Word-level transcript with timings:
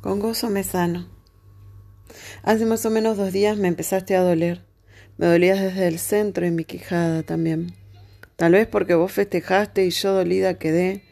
Con 0.00 0.18
gozo 0.18 0.48
me 0.48 0.64
sano. 0.64 1.06
Hace 2.42 2.64
más 2.64 2.86
o 2.86 2.90
menos 2.90 3.18
dos 3.18 3.32
días 3.32 3.58
me 3.58 3.68
empezaste 3.68 4.16
a 4.16 4.22
doler. 4.22 4.64
Me 5.18 5.26
dolías 5.26 5.60
desde 5.60 5.88
el 5.88 5.98
centro 5.98 6.46
y 6.46 6.50
mi 6.50 6.64
quijada 6.64 7.22
también. 7.22 7.74
Tal 8.36 8.52
vez 8.52 8.66
porque 8.66 8.94
vos 8.94 9.12
festejaste 9.12 9.84
y 9.84 9.90
yo 9.90 10.14
dolida 10.14 10.54
quedé. 10.54 11.04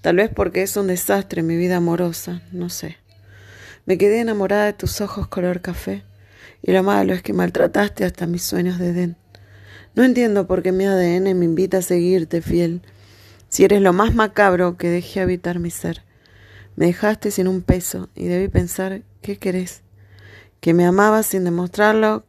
Tal 0.00 0.16
vez 0.16 0.30
porque 0.34 0.62
es 0.62 0.74
un 0.78 0.86
desastre 0.86 1.42
mi 1.42 1.58
vida 1.58 1.76
amorosa, 1.76 2.40
no 2.50 2.70
sé. 2.70 2.96
Me 3.84 3.98
quedé 3.98 4.20
enamorada 4.20 4.64
de 4.64 4.72
tus 4.72 5.02
ojos 5.02 5.28
color 5.28 5.60
café. 5.60 6.02
Y 6.62 6.72
lo 6.72 6.82
malo 6.82 7.12
es 7.12 7.22
que 7.22 7.34
maltrataste 7.34 8.06
hasta 8.06 8.26
mis 8.26 8.42
sueños 8.42 8.78
de 8.78 8.88
Edén. 8.88 9.16
No 9.94 10.02
entiendo 10.02 10.46
por 10.46 10.62
qué 10.62 10.72
mi 10.72 10.86
ADN 10.86 11.38
me 11.38 11.44
invita 11.44 11.78
a 11.78 11.82
seguirte 11.82 12.40
fiel, 12.40 12.80
si 13.50 13.64
eres 13.64 13.82
lo 13.82 13.92
más 13.92 14.14
macabro 14.14 14.78
que 14.78 14.88
dejé 14.88 15.20
habitar 15.20 15.58
mi 15.58 15.70
ser. 15.70 16.02
Me 16.76 16.86
dejaste 16.86 17.30
sin 17.30 17.48
un 17.48 17.62
peso 17.62 18.08
y 18.14 18.26
debí 18.26 18.48
pensar, 18.48 19.02
¿qué 19.22 19.38
querés? 19.38 19.82
Que 20.60 20.74
me 20.74 20.86
amabas 20.86 21.26
sin 21.26 21.44
demostrarlo 21.44 22.24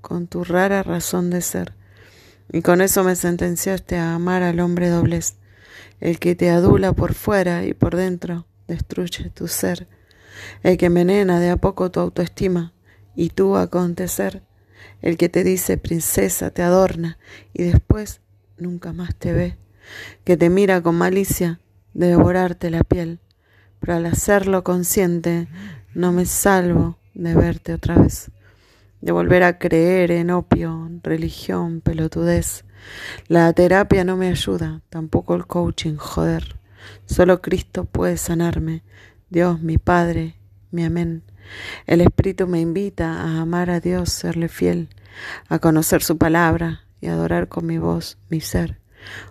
con 0.00 0.26
tu 0.26 0.44
rara 0.44 0.82
razón 0.82 1.30
de 1.30 1.40
ser. 1.40 1.74
Y 2.52 2.62
con 2.62 2.80
eso 2.80 3.04
me 3.04 3.16
sentenciaste 3.16 3.96
a 3.96 4.14
amar 4.14 4.42
al 4.42 4.60
hombre 4.60 4.88
doblez, 4.88 5.36
el 6.00 6.18
que 6.18 6.34
te 6.34 6.50
adula 6.50 6.92
por 6.92 7.14
fuera 7.14 7.64
y 7.64 7.72
por 7.72 7.96
dentro 7.96 8.46
destruye 8.68 9.30
tu 9.30 9.48
ser, 9.48 9.88
el 10.62 10.76
que 10.76 10.86
envenena 10.86 11.40
de 11.40 11.50
a 11.50 11.56
poco 11.56 11.90
tu 11.90 12.00
autoestima 12.00 12.72
y 13.16 13.30
tu 13.30 13.56
acontecer, 13.56 14.42
el 15.00 15.16
que 15.16 15.28
te 15.28 15.44
dice 15.44 15.78
princesa, 15.78 16.50
te 16.50 16.62
adorna 16.62 17.18
y 17.52 17.62
después 17.62 18.20
nunca 18.58 18.92
más 18.92 19.14
te 19.14 19.32
ve, 19.32 19.56
que 20.24 20.36
te 20.36 20.50
mira 20.50 20.82
con 20.82 20.96
malicia 20.96 21.60
de 21.94 22.08
devorarte 22.08 22.70
la 22.70 22.82
piel 22.84 23.20
pero 23.84 23.98
al 23.98 24.06
hacerlo 24.06 24.64
consciente 24.64 25.46
no 25.92 26.10
me 26.10 26.24
salvo 26.24 26.96
de 27.12 27.34
verte 27.34 27.74
otra 27.74 27.96
vez, 27.96 28.30
de 29.02 29.12
volver 29.12 29.42
a 29.42 29.58
creer 29.58 30.10
en 30.10 30.30
opio, 30.30 30.88
religión, 31.02 31.82
pelotudez. 31.82 32.64
La 33.28 33.52
terapia 33.52 34.02
no 34.04 34.16
me 34.16 34.28
ayuda, 34.28 34.80
tampoco 34.88 35.34
el 35.34 35.46
coaching, 35.46 35.96
joder. 35.96 36.56
Solo 37.04 37.42
Cristo 37.42 37.84
puede 37.84 38.16
sanarme, 38.16 38.82
Dios, 39.28 39.60
mi 39.60 39.76
Padre, 39.76 40.36
mi 40.70 40.82
amén. 40.82 41.22
El 41.86 42.00
Espíritu 42.00 42.46
me 42.46 42.60
invita 42.60 43.20
a 43.20 43.42
amar 43.42 43.68
a 43.68 43.80
Dios, 43.80 44.08
serle 44.08 44.48
fiel, 44.48 44.88
a 45.50 45.58
conocer 45.58 46.02
su 46.02 46.16
palabra 46.16 46.86
y 47.02 47.08
adorar 47.08 47.48
con 47.48 47.66
mi 47.66 47.76
voz, 47.76 48.16
mi 48.30 48.40
ser, 48.40 48.78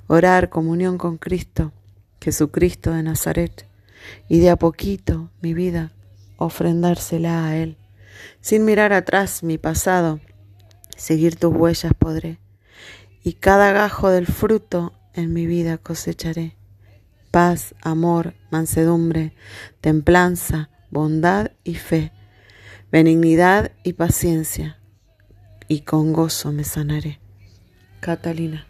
orar 0.05 0.49
comunión 0.49 0.99
con 0.99 1.17
Cristo, 1.17 1.71
Jesucristo 2.21 2.91
de 2.91 3.01
Nazaret 3.01 3.72
y 4.27 4.39
de 4.39 4.49
a 4.49 4.55
poquito 4.55 5.31
mi 5.41 5.53
vida 5.53 5.91
ofrendársela 6.37 7.45
a 7.45 7.57
Él. 7.57 7.77
Sin 8.41 8.65
mirar 8.65 8.93
atrás 8.93 9.43
mi 9.43 9.57
pasado, 9.57 10.19
seguir 10.95 11.35
tus 11.35 11.53
huellas 11.53 11.93
podré, 11.97 12.39
y 13.23 13.33
cada 13.33 13.71
gajo 13.71 14.09
del 14.09 14.27
fruto 14.27 14.93
en 15.13 15.33
mi 15.33 15.45
vida 15.45 15.77
cosecharé. 15.77 16.55
Paz, 17.31 17.73
amor, 17.81 18.35
mansedumbre, 18.51 19.33
templanza, 19.81 20.69
bondad 20.91 21.51
y 21.63 21.75
fe, 21.75 22.11
benignidad 22.91 23.71
y 23.83 23.93
paciencia, 23.93 24.79
y 25.67 25.81
con 25.81 26.13
gozo 26.13 26.51
me 26.51 26.63
sanaré. 26.63 27.19
Catalina. 28.01 28.67